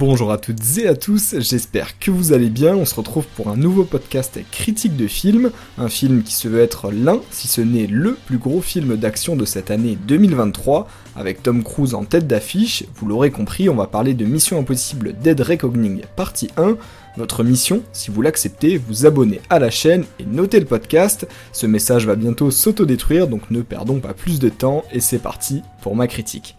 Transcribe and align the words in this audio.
Bonjour 0.00 0.32
à 0.32 0.38
toutes 0.38 0.78
et 0.78 0.88
à 0.88 0.94
tous, 0.94 1.34
j'espère 1.40 1.98
que 1.98 2.10
vous 2.10 2.32
allez 2.32 2.48
bien. 2.48 2.74
On 2.74 2.86
se 2.86 2.94
retrouve 2.94 3.26
pour 3.36 3.48
un 3.48 3.56
nouveau 3.58 3.84
podcast 3.84 4.40
critique 4.50 4.96
de 4.96 5.06
film, 5.06 5.50
un 5.76 5.90
film 5.90 6.22
qui 6.22 6.32
se 6.32 6.48
veut 6.48 6.62
être 6.62 6.90
l'un, 6.90 7.20
si 7.30 7.48
ce 7.48 7.60
n'est 7.60 7.86
le 7.86 8.14
plus 8.14 8.38
gros 8.38 8.62
film 8.62 8.96
d'action 8.96 9.36
de 9.36 9.44
cette 9.44 9.70
année 9.70 9.98
2023, 10.08 10.88
avec 11.16 11.42
Tom 11.42 11.62
Cruise 11.62 11.92
en 11.92 12.04
tête 12.04 12.26
d'affiche. 12.26 12.84
Vous 12.94 13.08
l'aurez 13.08 13.30
compris, 13.30 13.68
on 13.68 13.74
va 13.74 13.86
parler 13.86 14.14
de 14.14 14.24
Mission 14.24 14.58
Impossible 14.58 15.16
Dead 15.22 15.38
Reckoning 15.38 16.00
partie 16.16 16.48
1. 16.56 16.78
Votre 17.18 17.44
mission, 17.44 17.82
si 17.92 18.10
vous 18.10 18.22
l'acceptez, 18.22 18.78
vous 18.78 19.04
abonnez 19.04 19.42
à 19.50 19.58
la 19.58 19.68
chaîne 19.68 20.06
et 20.18 20.24
notez 20.24 20.60
le 20.60 20.66
podcast. 20.66 21.28
Ce 21.52 21.66
message 21.66 22.06
va 22.06 22.16
bientôt 22.16 22.50
s'autodétruire, 22.50 23.28
donc 23.28 23.50
ne 23.50 23.60
perdons 23.60 24.00
pas 24.00 24.14
plus 24.14 24.38
de 24.38 24.48
temps 24.48 24.82
et 24.92 25.00
c'est 25.00 25.18
parti 25.18 25.60
pour 25.82 25.94
ma 25.94 26.06
critique. 26.06 26.56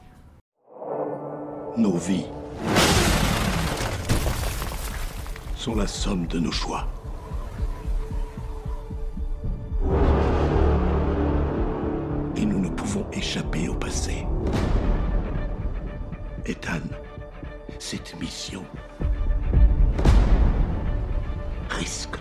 Nos 1.75 1.97
vies 1.97 2.25
sont 5.61 5.75
la 5.75 5.85
somme 5.85 6.25
de 6.25 6.39
nos 6.39 6.51
choix. 6.51 6.87
Et 12.35 12.43
nous 12.43 12.59
ne 12.59 12.69
pouvons 12.69 13.05
échapper 13.11 13.69
au 13.69 13.75
passé. 13.75 14.25
Ethan, 16.47 16.81
cette 17.77 18.19
mission 18.19 18.63
risque 21.69 22.20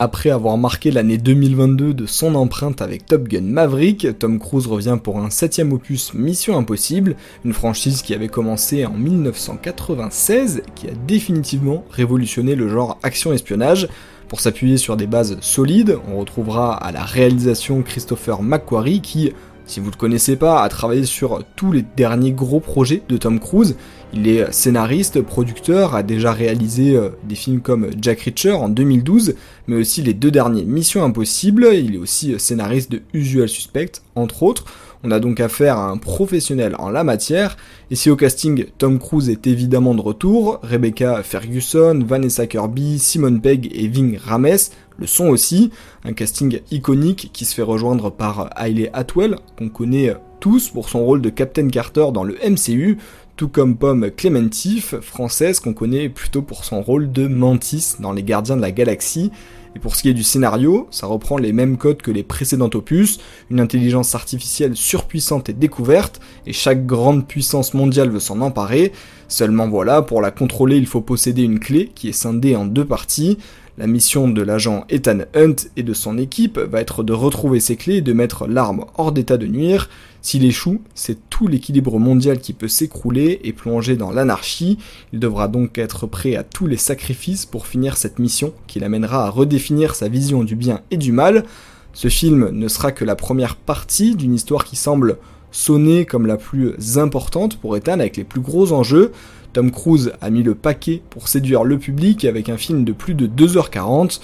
Après 0.00 0.30
avoir 0.30 0.56
marqué 0.58 0.92
l'année 0.92 1.18
2022 1.18 1.92
de 1.92 2.06
son 2.06 2.36
empreinte 2.36 2.82
avec 2.82 3.04
Top 3.04 3.26
Gun 3.26 3.40
Maverick, 3.40 4.06
Tom 4.20 4.38
Cruise 4.38 4.68
revient 4.68 4.96
pour 5.02 5.18
un 5.18 5.28
septième 5.28 5.72
opus 5.72 6.14
Mission 6.14 6.56
Impossible, 6.56 7.16
une 7.44 7.52
franchise 7.52 8.02
qui 8.02 8.14
avait 8.14 8.28
commencé 8.28 8.86
en 8.86 8.92
1996 8.92 10.58
et 10.58 10.70
qui 10.76 10.86
a 10.86 10.92
définitivement 11.08 11.84
révolutionné 11.90 12.54
le 12.54 12.68
genre 12.68 13.00
action-espionnage. 13.02 13.88
Pour 14.28 14.40
s'appuyer 14.40 14.76
sur 14.76 14.96
des 14.96 15.08
bases 15.08 15.36
solides, 15.40 15.98
on 16.06 16.20
retrouvera 16.20 16.76
à 16.76 16.92
la 16.92 17.02
réalisation 17.02 17.82
Christopher 17.82 18.40
McQuarrie 18.40 19.00
qui, 19.00 19.32
si 19.68 19.80
vous 19.80 19.86
ne 19.86 19.92
le 19.92 19.96
connaissez 19.96 20.36
pas, 20.36 20.62
a 20.62 20.68
travaillé 20.68 21.04
sur 21.04 21.44
tous 21.54 21.72
les 21.72 21.84
derniers 21.96 22.32
gros 22.32 22.58
projets 22.58 23.02
de 23.08 23.16
Tom 23.18 23.38
Cruise. 23.38 23.76
Il 24.14 24.26
est 24.26 24.50
scénariste, 24.50 25.20
producteur, 25.20 25.94
a 25.94 26.02
déjà 26.02 26.32
réalisé 26.32 26.96
euh, 26.96 27.10
des 27.24 27.34
films 27.34 27.60
comme 27.60 27.90
Jack 28.00 28.22
Reacher 28.22 28.52
en 28.52 28.70
2012, 28.70 29.34
mais 29.66 29.76
aussi 29.76 30.00
les 30.00 30.14
deux 30.14 30.30
derniers 30.30 30.64
Mission 30.64 31.04
Impossible. 31.04 31.68
Il 31.74 31.96
est 31.96 31.98
aussi 31.98 32.38
scénariste 32.40 32.90
de 32.90 33.02
Usual 33.12 33.48
Suspect, 33.48 33.92
entre 34.14 34.42
autres. 34.42 34.64
On 35.04 35.10
a 35.10 35.20
donc 35.20 35.38
affaire 35.38 35.78
à 35.78 35.90
un 35.90 35.96
professionnel 35.96 36.74
en 36.78 36.90
la 36.90 37.04
matière, 37.04 37.56
et 37.90 37.94
si 37.94 38.10
au 38.10 38.16
casting 38.16 38.66
Tom 38.78 38.98
Cruise 38.98 39.30
est 39.30 39.46
évidemment 39.46 39.94
de 39.94 40.00
retour, 40.00 40.58
Rebecca 40.62 41.22
Ferguson, 41.22 42.02
Vanessa 42.04 42.46
Kirby, 42.46 42.98
Simone 42.98 43.40
Pegg 43.40 43.70
et 43.72 43.86
Ving 43.86 44.18
Rames 44.18 44.58
le 44.98 45.06
sont 45.06 45.28
aussi, 45.28 45.70
un 46.04 46.12
casting 46.12 46.58
iconique 46.72 47.30
qui 47.32 47.44
se 47.44 47.54
fait 47.54 47.62
rejoindre 47.62 48.10
par 48.10 48.50
Hailey 48.56 48.90
Atwell, 48.92 49.36
qu'on 49.56 49.68
connaît 49.68 50.16
tous 50.40 50.70
pour 50.70 50.88
son 50.88 51.04
rôle 51.04 51.22
de 51.22 51.30
Captain 51.30 51.68
Carter 51.68 52.06
dans 52.12 52.24
le 52.24 52.36
MCU, 52.44 52.98
tout 53.36 53.48
comme 53.48 53.76
Pomme 53.76 54.10
Clémentif, 54.10 54.96
française 55.00 55.60
qu'on 55.60 55.72
connaît 55.72 56.08
plutôt 56.08 56.42
pour 56.42 56.64
son 56.64 56.82
rôle 56.82 57.12
de 57.12 57.28
Mantis 57.28 57.94
dans 58.00 58.12
Les 58.12 58.24
Gardiens 58.24 58.56
de 58.56 58.62
la 58.62 58.72
Galaxie. 58.72 59.30
Et 59.78 59.80
pour 59.80 59.94
ce 59.94 60.02
qui 60.02 60.08
est 60.08 60.14
du 60.14 60.24
scénario, 60.24 60.88
ça 60.90 61.06
reprend 61.06 61.38
les 61.38 61.52
mêmes 61.52 61.76
codes 61.76 62.02
que 62.02 62.10
les 62.10 62.24
précédents 62.24 62.70
opus, 62.74 63.20
une 63.48 63.60
intelligence 63.60 64.16
artificielle 64.16 64.74
surpuissante 64.74 65.50
et 65.50 65.52
découverte, 65.52 66.18
et 66.46 66.52
chaque 66.52 66.84
grande 66.84 67.28
puissance 67.28 67.74
mondiale 67.74 68.10
veut 68.10 68.18
s'en 68.18 68.40
emparer. 68.40 68.90
Seulement 69.28 69.68
voilà, 69.68 70.02
pour 70.02 70.20
la 70.20 70.32
contrôler, 70.32 70.78
il 70.78 70.86
faut 70.88 71.00
posséder 71.00 71.42
une 71.44 71.60
clé 71.60 71.92
qui 71.94 72.08
est 72.08 72.12
scindée 72.12 72.56
en 72.56 72.64
deux 72.64 72.84
parties. 72.84 73.38
La 73.78 73.86
mission 73.86 74.26
de 74.28 74.42
l'agent 74.42 74.84
Ethan 74.88 75.20
Hunt 75.36 75.54
et 75.76 75.84
de 75.84 75.94
son 75.94 76.18
équipe 76.18 76.58
va 76.58 76.80
être 76.80 77.04
de 77.04 77.12
retrouver 77.12 77.60
ces 77.60 77.76
clés 77.76 77.98
et 77.98 78.00
de 78.00 78.12
mettre 78.12 78.48
l'arme 78.48 78.86
hors 78.96 79.12
d'état 79.12 79.36
de 79.36 79.46
nuire. 79.46 79.88
S'il 80.20 80.44
échoue, 80.44 80.82
c'est 80.96 81.30
tout 81.30 81.46
l'équilibre 81.46 82.00
mondial 82.00 82.40
qui 82.40 82.54
peut 82.54 82.66
s'écrouler 82.66 83.38
et 83.44 83.52
plonger 83.52 83.94
dans 83.94 84.10
l'anarchie. 84.10 84.78
Il 85.12 85.20
devra 85.20 85.46
donc 85.46 85.78
être 85.78 86.08
prêt 86.08 86.34
à 86.34 86.42
tous 86.42 86.66
les 86.66 86.76
sacrifices 86.76 87.46
pour 87.46 87.68
finir 87.68 87.96
cette 87.96 88.18
mission 88.18 88.52
qui 88.66 88.80
l'amènera 88.80 89.26
à 89.26 89.30
redéfinir 89.30 89.94
sa 89.94 90.08
vision 90.08 90.42
du 90.42 90.56
bien 90.56 90.80
et 90.90 90.96
du 90.96 91.12
mal. 91.12 91.44
Ce 91.92 92.08
film 92.08 92.48
ne 92.50 92.66
sera 92.66 92.90
que 92.90 93.04
la 93.04 93.14
première 93.14 93.54
partie 93.54 94.16
d'une 94.16 94.34
histoire 94.34 94.64
qui 94.64 94.74
semble 94.74 95.18
sonner 95.52 96.04
comme 96.04 96.26
la 96.26 96.36
plus 96.36 96.98
importante 96.98 97.56
pour 97.58 97.76
Ethan 97.76 98.00
avec 98.00 98.16
les 98.16 98.24
plus 98.24 98.40
gros 98.40 98.72
enjeux. 98.72 99.12
Tom 99.52 99.70
Cruise 99.70 100.12
a 100.20 100.30
mis 100.30 100.42
le 100.42 100.54
paquet 100.54 101.02
pour 101.10 101.28
séduire 101.28 101.64
le 101.64 101.78
public 101.78 102.24
avec 102.24 102.48
un 102.48 102.56
film 102.56 102.84
de 102.84 102.92
plus 102.92 103.14
de 103.14 103.26
2h40. 103.26 104.20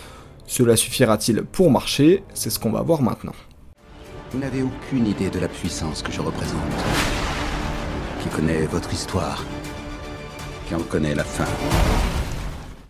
Cela 0.47 0.77
suffira-t-il 0.77 1.43
pour 1.43 1.71
marcher? 1.71 2.23
C'est 2.35 2.51
ce 2.51 2.59
qu'on 2.59 2.71
va 2.71 2.83
voir 2.83 3.01
maintenant. 3.01 3.35
Vous 4.33 4.39
n'avez 4.39 4.63
aucune 4.63 5.07
idée 5.07 5.31
de 5.31 5.39
la 5.39 5.49
puissance 5.49 6.03
que 6.03 6.13
je 6.13 6.21
représente. 6.21 6.59
Qui 8.23 8.29
connaît 8.29 8.67
votre 8.67 8.93
histoire 8.93 9.45
Qui 10.69 10.75
en 10.75 10.81
connaît 10.81 11.15
la 11.15 11.25
fin 11.25 11.47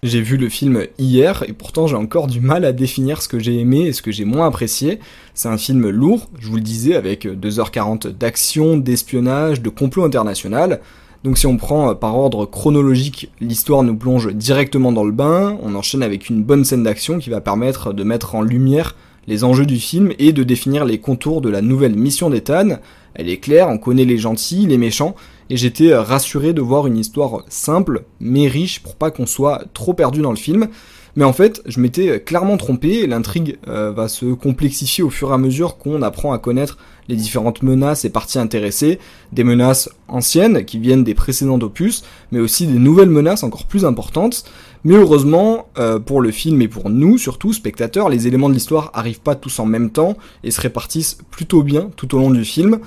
j'ai 0.04 0.20
vu 0.20 0.36
le 0.36 0.50
film 0.50 0.84
hier 0.98 1.44
et 1.48 1.54
pourtant 1.54 1.86
j'ai 1.86 1.96
encore 1.96 2.26
du 2.26 2.38
mal 2.42 2.66
à 2.66 2.72
définir 2.74 3.22
ce 3.22 3.28
que 3.28 3.38
j'ai 3.38 3.58
aimé 3.58 3.86
et 3.86 3.94
ce 3.94 4.02
que 4.02 4.12
j'ai 4.12 4.26
moins 4.26 4.48
apprécié. 4.48 5.00
C'est 5.32 5.48
un 5.48 5.56
film 5.56 5.88
lourd, 5.88 6.28
je 6.38 6.48
vous 6.48 6.56
le 6.56 6.60
disais, 6.60 6.94
avec 6.94 7.24
2h40 7.24 8.08
d'action, 8.08 8.76
d'espionnage, 8.76 9.62
de 9.62 9.70
complot 9.70 10.04
international. 10.04 10.82
Donc 11.24 11.38
si 11.38 11.46
on 11.46 11.56
prend 11.56 11.90
euh, 11.90 11.94
par 11.94 12.16
ordre 12.18 12.44
chronologique, 12.44 13.30
l'histoire 13.40 13.82
nous 13.82 13.96
plonge 13.96 14.32
directement 14.34 14.92
dans 14.92 15.04
le 15.04 15.10
bain, 15.10 15.56
on 15.62 15.74
enchaîne 15.74 16.02
avec 16.02 16.28
une 16.28 16.42
bonne 16.42 16.64
scène 16.64 16.82
d'action 16.82 17.18
qui 17.18 17.30
va 17.30 17.40
permettre 17.40 17.94
de 17.94 18.04
mettre 18.04 18.34
en 18.34 18.42
lumière 18.42 18.94
les 19.26 19.42
enjeux 19.42 19.64
du 19.64 19.78
film 19.78 20.12
et 20.18 20.32
de 20.32 20.42
définir 20.42 20.84
les 20.84 20.98
contours 20.98 21.40
de 21.40 21.48
la 21.48 21.62
nouvelle 21.62 21.96
mission 21.96 22.28
d'Ethan. 22.28 22.78
Elle 23.14 23.30
est 23.30 23.38
claire, 23.38 23.70
on 23.70 23.78
connaît 23.78 24.04
les 24.04 24.18
gentils, 24.18 24.66
les 24.66 24.76
méchants, 24.76 25.14
et 25.48 25.56
j'étais 25.56 25.92
euh, 25.92 26.02
rassuré 26.02 26.52
de 26.52 26.60
voir 26.60 26.86
une 26.86 26.98
histoire 26.98 27.42
simple 27.48 28.04
mais 28.20 28.46
riche 28.46 28.82
pour 28.82 28.94
pas 28.94 29.10
qu'on 29.10 29.24
soit 29.24 29.64
trop 29.72 29.94
perdu 29.94 30.20
dans 30.20 30.30
le 30.30 30.36
film. 30.36 30.68
Mais 31.16 31.24
en 31.24 31.32
fait, 31.32 31.62
je 31.66 31.78
m'étais 31.78 32.20
clairement 32.20 32.56
trompé, 32.56 33.06
l'intrigue 33.06 33.58
euh, 33.68 33.92
va 33.92 34.08
se 34.08 34.26
complexifier 34.26 35.04
au 35.04 35.10
fur 35.10 35.30
et 35.30 35.34
à 35.34 35.38
mesure 35.38 35.76
qu'on 35.76 36.02
apprend 36.02 36.32
à 36.32 36.38
connaître 36.38 36.76
les 37.08 37.14
différentes 37.14 37.62
menaces 37.62 38.04
et 38.04 38.10
parties 38.10 38.38
intéressées, 38.38 38.98
des 39.32 39.44
menaces 39.44 39.90
anciennes 40.08 40.64
qui 40.64 40.78
viennent 40.78 41.04
des 41.04 41.14
précédents 41.14 41.60
opus, 41.60 42.02
mais 42.32 42.40
aussi 42.40 42.66
des 42.66 42.78
nouvelles 42.78 43.10
menaces 43.10 43.44
encore 43.44 43.66
plus 43.66 43.84
importantes. 43.84 44.44
Mais 44.82 44.94
heureusement, 44.94 45.68
euh, 45.78 45.98
pour 46.00 46.20
le 46.20 46.30
film 46.30 46.60
et 46.62 46.68
pour 46.68 46.90
nous, 46.90 47.16
surtout 47.16 47.52
spectateurs, 47.52 48.08
les 48.08 48.26
éléments 48.26 48.48
de 48.48 48.54
l'histoire 48.54 48.90
arrivent 48.94 49.20
pas 49.20 49.36
tous 49.36 49.58
en 49.60 49.66
même 49.66 49.90
temps 49.90 50.16
et 50.42 50.50
se 50.50 50.60
répartissent 50.60 51.18
plutôt 51.30 51.62
bien 51.62 51.90
tout 51.96 52.14
au 52.14 52.18
long 52.18 52.30
du 52.30 52.44
film 52.44 52.80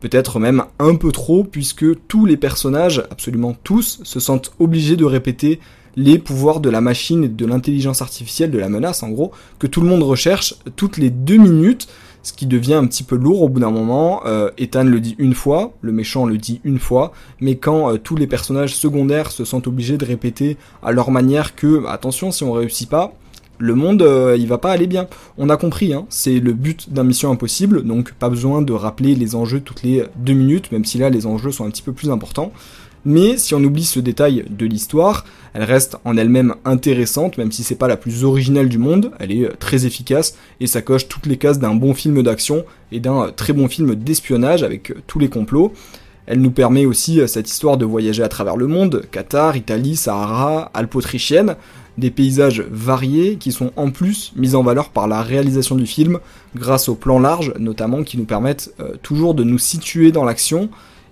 peut-être 0.00 0.38
même 0.38 0.64
un 0.78 0.96
peu 0.96 1.12
trop, 1.12 1.44
puisque 1.44 1.86
tous 2.08 2.26
les 2.26 2.36
personnages, 2.36 3.02
absolument 3.10 3.56
tous, 3.64 4.00
se 4.02 4.20
sentent 4.20 4.52
obligés 4.58 4.96
de 4.96 5.04
répéter 5.06 5.60
les 5.96 6.18
pouvoirs 6.18 6.60
de 6.60 6.70
la 6.70 6.80
machine 6.80 7.24
et 7.24 7.28
de 7.28 7.46
l'intelligence 7.46 8.02
artificielle, 8.02 8.50
de 8.50 8.58
la 8.58 8.68
menace 8.68 9.02
en 9.02 9.10
gros, 9.10 9.32
que 9.58 9.66
tout 9.66 9.80
le 9.80 9.88
monde 9.88 10.02
recherche 10.02 10.54
toutes 10.76 10.96
les 10.96 11.10
deux 11.10 11.36
minutes, 11.36 11.88
ce 12.22 12.32
qui 12.32 12.46
devient 12.46 12.74
un 12.74 12.86
petit 12.86 13.02
peu 13.02 13.16
lourd 13.16 13.42
au 13.42 13.48
bout 13.48 13.60
d'un 13.60 13.70
moment. 13.70 14.22
Euh, 14.26 14.50
Ethan 14.56 14.84
le 14.84 15.00
dit 15.00 15.14
une 15.18 15.34
fois, 15.34 15.74
le 15.82 15.92
méchant 15.92 16.24
le 16.24 16.38
dit 16.38 16.60
une 16.64 16.78
fois, 16.78 17.12
mais 17.40 17.56
quand 17.56 17.92
euh, 17.92 17.98
tous 17.98 18.16
les 18.16 18.26
personnages 18.26 18.74
secondaires 18.74 19.30
se 19.30 19.44
sentent 19.44 19.66
obligés 19.66 19.98
de 19.98 20.04
répéter 20.04 20.56
à 20.82 20.92
leur 20.92 21.10
manière 21.10 21.54
que, 21.54 21.86
attention, 21.86 22.30
si 22.32 22.42
on 22.42 22.52
réussit 22.52 22.88
pas, 22.88 23.14
le 23.58 23.74
monde 23.74 24.02
euh, 24.02 24.36
il 24.38 24.46
va 24.46 24.58
pas 24.58 24.72
aller 24.72 24.86
bien. 24.86 25.06
On 25.38 25.48
a 25.48 25.56
compris, 25.56 25.94
hein, 25.94 26.06
c'est 26.08 26.40
le 26.40 26.52
but 26.52 26.92
d'un 26.92 27.04
Mission 27.04 27.30
Impossible, 27.30 27.84
donc 27.84 28.12
pas 28.12 28.28
besoin 28.28 28.62
de 28.62 28.72
rappeler 28.72 29.14
les 29.14 29.34
enjeux 29.34 29.60
toutes 29.60 29.82
les 29.82 30.04
deux 30.16 30.34
minutes, 30.34 30.72
même 30.72 30.84
si 30.84 30.98
là 30.98 31.10
les 31.10 31.26
enjeux 31.26 31.52
sont 31.52 31.66
un 31.66 31.70
petit 31.70 31.82
peu 31.82 31.92
plus 31.92 32.10
importants. 32.10 32.52
Mais 33.04 33.36
si 33.36 33.54
on 33.54 33.62
oublie 33.62 33.84
ce 33.84 34.00
détail 34.00 34.44
de 34.48 34.64
l'histoire, 34.64 35.26
elle 35.52 35.64
reste 35.64 35.96
en 36.04 36.16
elle-même 36.16 36.54
intéressante, 36.64 37.36
même 37.36 37.52
si 37.52 37.62
c'est 37.62 37.74
pas 37.74 37.86
la 37.86 37.98
plus 37.98 38.24
originale 38.24 38.68
du 38.68 38.78
monde, 38.78 39.12
elle 39.18 39.30
est 39.30 39.44
euh, 39.44 39.52
très 39.58 39.84
efficace 39.84 40.36
et 40.60 40.66
ça 40.66 40.80
coche 40.80 41.06
toutes 41.06 41.26
les 41.26 41.36
cases 41.36 41.58
d'un 41.58 41.74
bon 41.74 41.92
film 41.92 42.22
d'action 42.22 42.64
et 42.92 43.00
d'un 43.00 43.24
euh, 43.24 43.30
très 43.30 43.52
bon 43.52 43.68
film 43.68 43.94
d'espionnage 43.94 44.62
avec 44.62 44.90
euh, 44.90 44.94
tous 45.06 45.18
les 45.18 45.28
complots. 45.28 45.72
Elle 46.26 46.40
nous 46.40 46.50
permet 46.50 46.86
aussi 46.86 47.20
cette 47.28 47.50
histoire 47.50 47.76
de 47.76 47.84
voyager 47.84 48.22
à 48.22 48.28
travers 48.28 48.56
le 48.56 48.66
monde, 48.66 49.02
Qatar, 49.10 49.58
Italie, 49.58 49.94
Sahara, 49.94 50.70
Alpes 50.72 50.94
autrichiennes, 50.94 51.56
des 51.98 52.10
paysages 52.10 52.64
variés 52.70 53.36
qui 53.36 53.52
sont 53.52 53.70
en 53.76 53.90
plus 53.90 54.32
mis 54.36 54.54
en 54.54 54.62
valeur 54.62 54.90
par 54.90 55.06
la 55.06 55.22
réalisation 55.22 55.76
du 55.76 55.86
film 55.86 56.18
grâce 56.56 56.88
aux 56.88 56.94
plans 56.94 57.20
larges 57.20 57.52
notamment 57.58 58.02
qui 58.02 58.18
nous 58.18 58.24
permettent 58.24 58.74
toujours 59.02 59.34
de 59.34 59.44
nous 59.44 59.58
situer 59.58 60.10
dans 60.10 60.24
l'action 60.24 60.70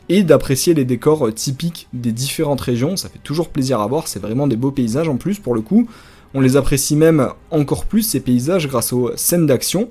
et 0.08 0.24
d'apprécier 0.24 0.74
les 0.74 0.84
décors 0.84 1.28
euh, 1.28 1.32
typiques 1.32 1.88
des 1.92 2.12
différentes 2.12 2.60
régions. 2.60 2.96
Ça 2.96 3.08
fait 3.08 3.20
toujours 3.22 3.48
plaisir 3.48 3.80
à 3.80 3.86
voir, 3.86 4.08
c'est 4.08 4.20
vraiment 4.20 4.46
des 4.46 4.56
beaux 4.56 4.70
paysages 4.70 5.08
en 5.08 5.16
plus 5.16 5.38
pour 5.38 5.54
le 5.54 5.60
coup. 5.60 5.88
On 6.34 6.40
les 6.40 6.56
apprécie 6.56 6.96
même 6.96 7.28
encore 7.50 7.84
plus 7.84 8.02
ces 8.02 8.20
paysages 8.20 8.68
grâce 8.68 8.92
aux 8.92 9.10
scènes 9.16 9.46
d'action. 9.46 9.88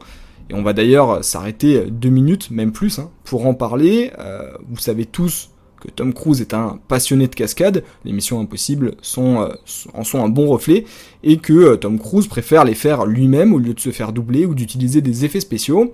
Et 0.49 0.53
on 0.53 0.63
va 0.63 0.73
d'ailleurs 0.73 1.23
s'arrêter 1.23 1.85
deux 1.89 2.09
minutes, 2.09 2.51
même 2.51 2.71
plus, 2.71 2.99
hein, 2.99 3.09
pour 3.23 3.45
en 3.45 3.53
parler. 3.53 4.11
Euh, 4.19 4.51
vous 4.69 4.79
savez 4.79 5.05
tous 5.05 5.49
que 5.81 5.89
Tom 5.89 6.13
Cruise 6.13 6.41
est 6.41 6.53
un 6.53 6.79
passionné 6.87 7.27
de 7.27 7.35
cascade, 7.35 7.83
les 8.05 8.13
missions 8.13 8.39
impossibles 8.39 8.95
sont, 9.01 9.49
en 9.93 10.03
sont 10.03 10.23
un 10.23 10.29
bon 10.29 10.47
reflet, 10.47 10.85
et 11.23 11.37
que 11.37 11.75
Tom 11.75 11.99
Cruise 11.99 12.27
préfère 12.27 12.63
les 12.63 12.75
faire 12.75 13.05
lui-même 13.05 13.53
au 13.53 13.59
lieu 13.59 13.73
de 13.73 13.79
se 13.79 13.89
faire 13.89 14.13
doubler 14.13 14.45
ou 14.45 14.55
d'utiliser 14.55 15.01
des 15.01 15.25
effets 15.25 15.39
spéciaux. 15.39 15.91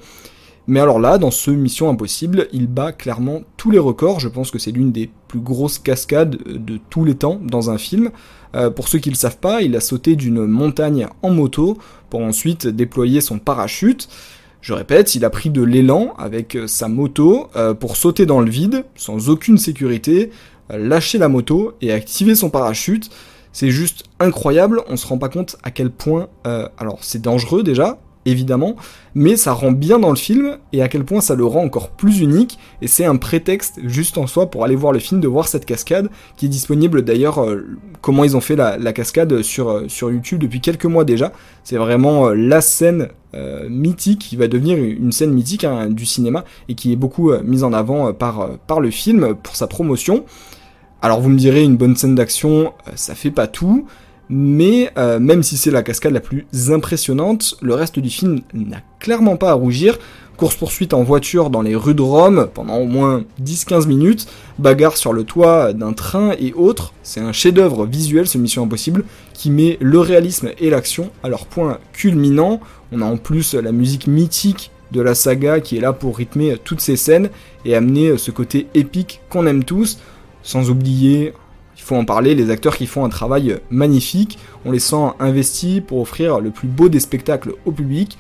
Mais 0.68 0.81
alors 0.81 1.00
là, 1.00 1.18
dans 1.18 1.31
ce 1.31 1.50
Mission 1.50 1.89
Impossible, 1.89 2.50
il 2.51 2.68
bat 2.68 2.92
clairement 2.92 3.44
tous 3.56 3.72
les 3.72 3.80
records. 3.80 4.19
Je 4.19 4.28
pense 4.28 4.51
que 4.51 4.60
c'est 4.60 4.72
l'une 4.72 4.92
des 4.92 5.10
plus 5.30 5.39
grosses 5.39 5.80
cascades 5.80 6.38
de 6.45 6.78
tous 6.89 7.06
les 7.06 7.16
temps 7.16 7.39
dans 7.42 7.69
un 7.69 7.78
film. 7.78 8.12
Euh, 8.54 8.69
pour 8.69 8.89
ceux 8.89 9.00
qui 9.00 9.07
ne 9.07 9.13
le 9.13 9.18
savent 9.18 9.38
pas, 9.38 9.62
il 9.62 9.78
a 9.78 9.80
sauté 9.80 10.18
d'une 10.18 10.45
montagne 10.45 11.07
en 11.22 11.30
moto 11.30 11.78
pour 12.10 12.22
ensuite 12.22 12.68
déployer 12.68 13.22
son 13.22 13.39
parachute. 13.39 14.10
Je 14.62 14.74
répète, 14.74 15.15
il 15.15 15.24
a 15.24 15.30
pris 15.30 15.50
de 15.50 15.62
l'élan 15.62 16.13
avec 16.18 16.57
sa 16.68 16.88
moto 16.88 17.48
euh, 17.56 17.74
pour 17.74 17.95
sauter 17.95 18.25
dans 18.25 18.42
le 18.42 18.50
vide, 18.50 18.86
sans 18.95 19.30
aucune 19.30 19.57
sécurité, 19.57 20.31
euh, 20.71 20.77
lâcher 20.77 21.18
la 21.18 21.30
moto 21.30 21.74
et 21.81 21.92
activer 21.92 22.36
son 22.36 22.50
parachute. 22.50 23.09
C'est 23.54 23.69
juste 23.71 24.04
incroyable, 24.19 24.81
on 24.88 24.98
se 24.98 25.07
rend 25.07 25.18
pas 25.18 25.30
compte 25.30 25.57
à 25.63 25.71
quel 25.71 25.89
point... 25.89 26.27
alors 26.77 27.00
c'est 27.01 27.21
dangereux 27.21 27.63
déjà, 27.63 27.98
évidemment, 28.27 28.75
mais 29.15 29.38
ça 29.38 29.54
rend 29.54 29.71
bien 29.71 30.00
dans 30.00 30.09
le 30.09 30.15
film 30.15 30.57
et 30.74 30.81
à 30.81 30.89
quel 30.89 31.06
point 31.06 31.21
ça 31.21 31.33
le 31.36 31.45
rend 31.45 31.63
encore 31.63 31.89
plus 31.89 32.19
unique 32.19 32.60
et 32.81 32.88
c'est 32.88 33.06
un 33.06 33.15
prétexte 33.15 33.80
juste 33.86 34.18
en 34.18 34.27
soi 34.27 34.51
pour 34.51 34.63
aller 34.65 34.75
voir 34.75 34.92
le 34.92 35.00
film, 35.00 35.21
de 35.21 35.27
voir 35.27 35.48
cette 35.48 35.65
cascade 35.65 36.10
qui 36.36 36.45
est 36.45 36.50
disponible 36.50 37.03
d'ailleurs, 37.03 37.42
euh, 37.42 37.65
comment 38.01 38.24
ils 38.24 38.36
ont 38.36 38.42
fait 38.42 38.56
la, 38.56 38.94
cascade 38.94 39.42
sur, 39.42 39.69
euh, 39.69 39.88
YouTube 40.01 40.39
depuis 40.39 40.62
quelques 40.62 40.86
mois 40.86 41.06
déjà, 41.06 41.31
c'est 41.63 41.77
vraiment 41.77 42.27
euh, 42.27 42.36
la 42.36 42.62
scène 42.62 43.10
mythique 43.69 44.19
qui 44.19 44.35
va 44.35 44.47
devenir 44.47 44.77
une 44.77 45.12
scène 45.12 45.31
mythique 45.31 45.63
hein, 45.63 45.89
du 45.89 46.06
cinéma 46.06 46.44
et 46.69 46.75
qui 46.75 46.91
est 46.91 46.95
beaucoup 46.95 47.31
mise 47.44 47.63
en 47.63 47.74
avant 47.74 48.13
par, 48.13 48.57
par 48.68 48.79
le 48.79 48.89
film 48.89 49.35
pour 49.35 49.56
sa 49.56 49.68
promotion. 49.68 50.25
Alors 51.01 51.21
vous 51.21 51.29
me 51.29 51.38
direz, 51.38 51.63
une 51.63 51.77
bonne 51.77 51.95
scène 51.95 52.15
d'action, 52.15 52.74
ça 52.95 53.13
fait 53.13 53.31
pas 53.31 53.47
tout, 53.47 53.85
mais 54.29 54.91
euh, 54.97 55.19
même 55.19 55.44
si 55.44 55.57
c'est 55.57 55.71
la 55.71 55.83
cascade 55.83 56.13
la 56.13 56.19
plus 56.19 56.45
impressionnante, 56.69 57.56
le 57.62 57.74
reste 57.74 58.00
du 58.00 58.09
film 58.09 58.41
n'a 58.53 58.81
clairement 59.00 59.38
pas 59.38 59.51
à 59.51 59.53
rougir. 59.53 59.97
Course-poursuite 60.38 60.94
en 60.94 61.01
voiture 61.01 61.50
dans 61.50 61.63
les 61.63 61.75
rues 61.75 61.95
de 61.95 62.01
Rome 62.03 62.47
pendant 62.53 62.77
au 62.77 62.85
moins 62.85 63.24
10-15 63.41 63.88
minutes, 63.88 64.27
bagarre 64.59 64.95
sur 64.95 65.12
le 65.12 65.24
toit 65.24 65.74
d'un 65.74 65.94
train 65.94 66.33
et 66.39 66.53
autres, 66.53 66.94
c'est 67.01 67.21
un 67.21 67.31
chef-d'œuvre 67.31 67.88
visuel 67.88 68.27
ce 68.27 68.38
Mission 68.38 68.63
Impossible 68.63 69.03
qui 69.33 69.50
met 69.50 69.77
le 69.81 70.00
réalisme 70.00 70.51
et 70.59 70.69
l'action 70.69 71.09
à 71.24 71.29
leur 71.29 71.47
point 71.47 71.79
culminant. 71.91 72.59
On 72.91 73.01
a 73.01 73.06
en 73.06 73.18
plus 73.18 73.56
la 73.56 73.71
musique 73.71 74.06
mythique 74.06 74.69
de 74.91 75.01
la 75.01 75.15
saga 75.15 75.59
qui 75.59 75.77
est 75.77 75.81
là 75.81 75.91
pour 75.91 76.18
rythmer 76.18 76.56
toutes 76.63 76.81
ces 76.81 76.97
scènes 76.97 77.29
et 77.65 77.75
amener 77.75 78.18
ce 78.19 78.29
côté 78.29 78.68
épique 78.75 79.21
qu'on 79.29 79.47
aime 79.47 79.63
tous, 79.63 79.97
sans 80.44 80.69
oublier 80.69 81.33
il 81.77 81.83
faut 81.83 81.95
en 81.95 82.06
parler, 82.06 82.35
les 82.35 82.50
acteurs 82.50 82.75
qui 82.75 82.88
font 82.88 83.06
un 83.06 83.09
travail 83.09 83.59
magnifique, 83.69 84.39
on 84.65 84.71
les 84.71 84.79
sent 84.79 85.13
investis 85.19 85.81
pour 85.85 86.01
offrir 86.01 86.39
le 86.39 86.50
plus 86.50 86.68
beau 86.68 86.89
des 86.89 87.00
spectacles 87.00 87.53
au 87.65 87.71
public, 87.71 88.18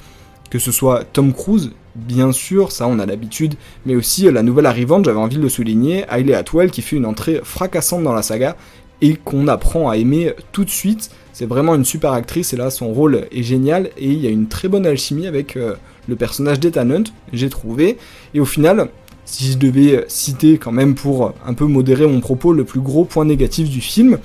que 0.49 0.59
ce 0.59 0.71
soit 0.71 1.03
Tom 1.03 1.33
Cruise, 1.33 1.71
bien 1.95 2.31
sûr, 2.31 2.71
ça 2.71 2.87
on 2.87 2.99
a 2.99 3.05
l'habitude, 3.05 3.55
mais 3.85 3.95
aussi 3.95 4.29
la 4.31 4.43
nouvelle 4.43 4.67
arrivante, 4.67 5.05
j'avais 5.05 5.19
envie 5.19 5.37
de 5.37 5.41
le 5.41 5.49
souligner, 5.49 6.05
Hailey 6.09 6.33
Atwell 6.33 6.71
qui 6.71 6.81
fait 6.81 6.95
une 6.95 7.05
entrée 7.05 7.41
fracassante 7.43 8.03
dans 8.03 8.13
la 8.13 8.21
saga 8.21 8.55
et 9.01 9.15
qu'on 9.15 9.47
apprend 9.47 9.89
à 9.89 9.97
aimer 9.97 10.33
tout 10.51 10.63
de 10.63 10.69
suite. 10.69 11.11
C'est 11.33 11.45
vraiment 11.45 11.75
une 11.75 11.85
super 11.85 12.13
actrice 12.13 12.53
et 12.53 12.57
là 12.57 12.69
son 12.69 12.91
rôle 12.93 13.27
est 13.31 13.43
génial 13.43 13.89
et 13.97 14.07
il 14.07 14.19
y 14.19 14.27
a 14.27 14.31
une 14.31 14.47
très 14.47 14.67
bonne 14.67 14.85
alchimie 14.85 15.27
avec 15.27 15.55
euh, 15.55 15.75
le 16.07 16.15
personnage 16.15 16.59
d'Ethan 16.59 16.89
Hunt, 16.89 17.03
j'ai 17.33 17.49
trouvé. 17.49 17.97
Et 18.33 18.39
au 18.39 18.45
final, 18.45 18.89
si 19.27 19.51
je 19.51 19.57
devais 19.57 20.05
citer 20.07 20.57
quand 20.57 20.71
même 20.71 20.95
pour 20.95 21.33
un 21.45 21.53
peu 21.53 21.65
modérer 21.65 22.07
mon 22.07 22.21
propos 22.21 22.53
le 22.53 22.63
plus 22.63 22.79
gros 22.79 23.03
point 23.03 23.25
négatif 23.25 23.69
du 23.69 23.81
film, 23.81 24.17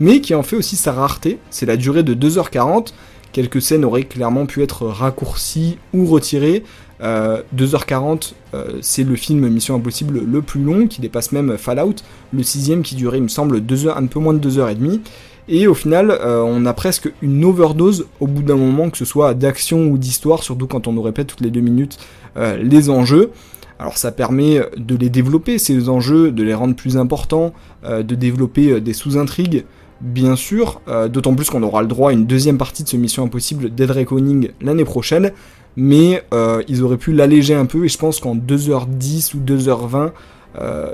mais 0.00 0.20
qui 0.20 0.34
en 0.34 0.42
fait 0.42 0.54
aussi 0.54 0.76
sa 0.76 0.92
rareté, 0.92 1.38
c'est 1.50 1.66
la 1.66 1.76
durée 1.76 2.02
de 2.02 2.14
2h40. 2.14 2.92
Quelques 3.32 3.62
scènes 3.62 3.84
auraient 3.84 4.04
clairement 4.04 4.46
pu 4.46 4.62
être 4.62 4.86
raccourcies 4.86 5.78
ou 5.94 6.04
retirées. 6.06 6.62
2h40, 7.00 8.34
euh, 8.52 8.56
euh, 8.56 8.78
c'est 8.82 9.04
le 9.04 9.16
film 9.16 9.48
Mission 9.48 9.76
Impossible 9.76 10.20
le 10.22 10.42
plus 10.42 10.62
long, 10.62 10.86
qui 10.86 11.00
dépasse 11.00 11.32
même 11.32 11.56
Fallout, 11.56 11.96
le 12.32 12.42
sixième 12.42 12.82
qui 12.82 12.94
durait, 12.94 13.16
il 13.16 13.22
me 13.22 13.28
semble, 13.28 13.62
deux 13.62 13.86
heures, 13.86 13.96
un 13.96 14.04
peu 14.04 14.20
moins 14.20 14.34
de 14.34 14.50
2h30. 14.50 15.00
Et 15.48 15.66
au 15.66 15.74
final, 15.74 16.10
euh, 16.10 16.42
on 16.44 16.66
a 16.66 16.74
presque 16.74 17.10
une 17.22 17.42
overdose 17.44 18.06
au 18.20 18.26
bout 18.26 18.42
d'un 18.42 18.56
moment, 18.56 18.90
que 18.90 18.98
ce 18.98 19.06
soit 19.06 19.32
d'action 19.32 19.86
ou 19.86 19.96
d'histoire, 19.96 20.42
surtout 20.42 20.66
quand 20.66 20.86
on 20.86 20.92
nous 20.92 21.02
répète 21.02 21.28
toutes 21.28 21.40
les 21.40 21.50
deux 21.50 21.60
minutes 21.60 21.98
les 22.36 22.90
enjeux. 22.90 23.32
Alors 23.80 23.96
ça 23.96 24.12
permet 24.12 24.60
de 24.76 24.94
les 24.94 25.08
développer, 25.08 25.56
ces 25.56 25.88
enjeux, 25.88 26.30
de 26.32 26.42
les 26.42 26.52
rendre 26.52 26.76
plus 26.76 26.98
importants, 26.98 27.54
euh, 27.82 28.02
de 28.02 28.14
développer 28.14 28.72
euh, 28.72 28.80
des 28.80 28.92
sous-intrigues, 28.92 29.64
bien 30.02 30.36
sûr, 30.36 30.82
euh, 30.86 31.08
d'autant 31.08 31.34
plus 31.34 31.48
qu'on 31.48 31.62
aura 31.62 31.80
le 31.80 31.88
droit 31.88 32.10
à 32.10 32.12
une 32.12 32.26
deuxième 32.26 32.58
partie 32.58 32.82
de 32.82 32.88
ce 32.90 32.98
Mission 32.98 33.24
Impossible 33.24 33.70
Dead 33.70 33.90
Reckoning 33.90 34.50
l'année 34.60 34.84
prochaine, 34.84 35.32
mais 35.76 36.22
ils 36.68 36.82
auraient 36.82 36.98
pu 36.98 37.12
l'alléger 37.12 37.54
un 37.54 37.64
peu, 37.64 37.86
et 37.86 37.88
je 37.88 37.96
pense 37.96 38.20
qu'en 38.20 38.36
2h10 38.36 39.34
ou 39.34 39.38
2h20, 39.38 40.10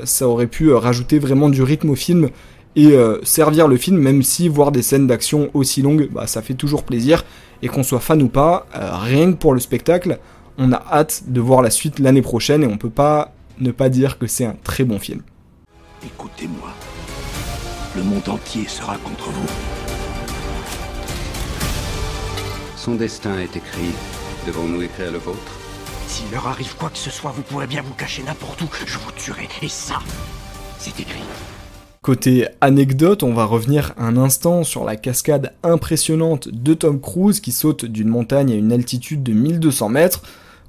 ça 0.05 0.29
aurait 0.29 0.47
pu 0.47 0.71
rajouter 0.73 1.19
vraiment 1.19 1.49
du 1.49 1.63
rythme 1.63 1.91
au 1.91 1.95
film, 1.97 2.29
et 2.77 2.95
servir 3.23 3.69
le 3.69 3.79
film, 3.79 3.97
même 3.97 4.23
si 4.23 4.49
voir 4.49 4.73
des 4.73 4.83
scènes 4.83 5.07
d'action 5.07 5.49
aussi 5.55 5.81
longues, 5.81 6.11
bah, 6.13 6.27
ça 6.27 6.43
fait 6.43 6.55
toujours 6.55 6.83
plaisir, 6.83 7.25
et 7.63 7.69
qu'on 7.69 7.83
soit 7.83 8.01
fan 8.01 8.23
ou 8.23 8.29
pas, 8.29 8.67
rien 8.75 9.33
que 9.33 9.39
pour 9.39 9.55
le 9.55 9.61
spectacle, 9.61 10.19
on 10.59 10.73
a 10.73 10.83
hâte 10.91 11.25
de 11.27 11.41
voir 11.41 11.63
la 11.63 11.71
suite 11.71 11.99
l'année 11.99 12.23
prochaine 12.23 12.63
et 12.63 12.67
on 12.67 12.79
peut 12.79 12.91
pas 12.91 13.33
ne 13.59 13.71
pas 13.71 13.89
dire 13.89 14.19
que 14.19 14.27
c'est 14.27 14.45
un 14.45 14.57
très 14.65 14.85
bon 14.85 14.99
film. 14.99 15.23
Écoutez-moi. 16.05 16.71
Le 17.97 18.03
monde 18.03 18.29
entier 18.29 18.67
sera 18.69 18.97
contre 18.99 19.31
vous. 19.31 19.49
Son 22.77 22.95
destin 22.95 23.39
est 23.39 23.57
écrit. 23.57 23.93
Devons-nous 24.47 24.83
écrire 24.83 25.11
le 25.11 25.19
vôtre 25.19 25.39
S'il 26.07 26.31
leur 26.31 26.47
arrive 26.47 26.77
quoi 26.77 26.91
que 26.91 26.99
ce 26.99 27.11
soit, 27.11 27.33
vous 27.33 27.43
pourrez 27.43 27.67
bien 27.67 27.83
vous 27.83 27.95
cacher 27.95 28.23
n'importe 28.23 28.61
où. 28.63 28.69
Je 28.87 28.99
vous 28.99 29.13
tuerai. 29.13 29.49
Et 29.63 29.69
ça, 29.69 29.99
c'est 30.79 31.01
écrit. 31.01 31.25
Côté 32.03 32.47
anecdote, 32.61 33.25
on 33.25 33.35
va 33.35 33.45
revenir 33.45 33.93
un 33.97 34.17
instant 34.17 34.63
sur 34.63 34.85
la 34.85 34.95
cascade 34.95 35.55
impressionnante 35.65 36.49
de 36.49 36.75
Tom 36.75 37.01
Cruise 37.01 37.41
qui 37.41 37.51
saute 37.51 37.85
d'une 37.85 38.09
montagne 38.09 38.53
à 38.53 38.55
une 38.55 38.73
altitude 38.73 39.25
de 39.25 39.33
1200 39.33 39.89
mètres 39.89 40.23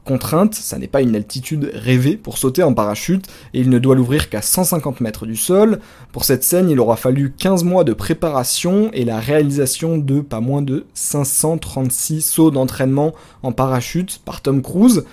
contrainte, 0.08 0.56
ça 0.56 0.80
n'est 0.80 0.88
pas 0.88 1.02
une 1.02 1.16
altitude 1.16 1.70
rêvée 1.74 2.16
pour 2.16 2.38
sauter 2.38 2.64
en 2.64 2.74
parachute, 2.74 3.28
et 3.54 3.60
il 3.60 3.70
ne 3.70 3.78
doit 3.78 3.94
l'ouvrir 3.94 4.30
qu'à 4.30 4.42
150 4.42 5.02
mètres 5.02 5.26
du 5.26 5.36
sol. 5.36 5.80
Pour 6.14 6.24
cette 6.24 6.46
scène, 6.46 6.70
il 6.70 6.80
aura 6.80 6.96
fallu 6.96 7.34
15 7.38 7.66
mois 7.66 7.84
de 7.84 7.92
préparation 7.92 8.90
et 8.94 9.04
la 9.04 9.20
réalisation 9.20 9.98
de 9.98 10.22
pas 10.22 10.40
moins 10.40 10.62
de 10.62 10.86
536 10.94 12.22
sauts 12.22 12.52
d'entraînement 12.52 13.14
en 13.44 13.52
parachute 13.52 14.22
par 14.24 14.42
Tom 14.42 14.62
Cruise. 14.62 15.04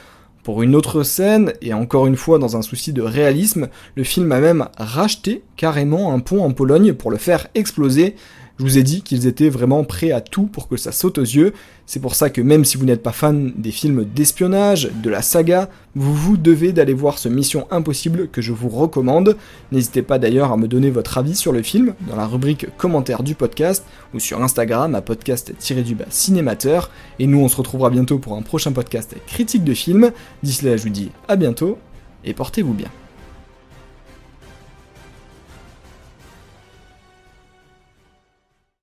Pour 0.44 0.62
une 0.62 0.76
autre 0.76 1.02
scène, 1.02 1.54
et 1.60 1.74
encore 1.74 2.06
une 2.06 2.16
fois 2.16 2.38
dans 2.38 2.56
un 2.56 2.62
souci 2.62 2.92
de 2.92 3.02
réalisme, 3.02 3.68
le 3.96 4.04
film 4.04 4.30
a 4.30 4.40
même 4.40 4.68
racheté 4.78 5.42
carrément 5.56 6.12
un 6.12 6.20
pont 6.20 6.44
en 6.44 6.52
Pologne 6.52 6.92
pour 6.92 7.10
le 7.10 7.16
faire 7.16 7.48
exploser, 7.54 8.14
je 8.58 8.62
vous 8.62 8.78
ai 8.78 8.84
dit 8.84 9.02
qu'ils 9.02 9.26
étaient 9.26 9.48
vraiment 9.48 9.82
prêts 9.82 10.12
à 10.12 10.20
tout 10.20 10.44
pour 10.46 10.68
que 10.68 10.76
ça 10.76 10.92
saute 10.92 11.18
aux 11.18 11.22
yeux. 11.22 11.52
C'est 11.86 12.00
pour 12.00 12.14
ça 12.14 12.30
que 12.30 12.40
même 12.40 12.64
si 12.64 12.76
vous 12.76 12.84
n'êtes 12.84 13.02
pas 13.02 13.12
fan 13.12 13.52
des 13.56 13.72
films 13.72 14.04
d'espionnage, 14.04 14.90
de 15.02 15.10
la 15.10 15.22
saga, 15.22 15.68
vous 15.96 16.14
vous 16.14 16.36
devez 16.36 16.72
d'aller 16.72 16.94
voir 16.94 17.18
ce 17.18 17.28
Mission 17.28 17.66
Impossible 17.72 18.28
que 18.28 18.40
je 18.40 18.52
vous 18.52 18.68
recommande. 18.68 19.36
N'hésitez 19.72 20.02
pas 20.02 20.20
d'ailleurs 20.20 20.52
à 20.52 20.56
me 20.56 20.68
donner 20.68 20.90
votre 20.90 21.18
avis 21.18 21.34
sur 21.34 21.52
le 21.52 21.62
film 21.62 21.94
dans 22.08 22.16
la 22.16 22.26
rubrique 22.26 22.66
commentaires 22.76 23.24
du 23.24 23.34
podcast 23.34 23.84
ou 24.14 24.20
sur 24.20 24.40
Instagram 24.40 24.94
à 24.94 25.02
podcast-du-bas 25.02 26.06
cinémateur. 26.10 26.90
Et 27.18 27.26
nous 27.26 27.40
on 27.40 27.48
se 27.48 27.56
retrouvera 27.56 27.90
bientôt 27.90 28.18
pour 28.18 28.34
un 28.36 28.42
prochain 28.42 28.70
podcast 28.70 29.16
critique 29.26 29.64
de 29.64 29.74
film. 29.74 30.12
D'ici 30.44 30.64
là 30.64 30.76
je 30.76 30.84
vous 30.84 30.90
dis 30.90 31.10
à 31.26 31.34
bientôt 31.34 31.76
et 32.24 32.34
portez-vous 32.34 32.74
bien. 32.74 32.88